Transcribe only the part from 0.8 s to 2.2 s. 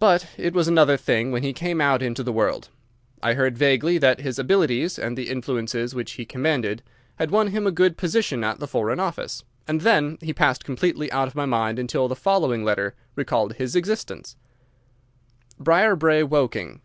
thing when he came out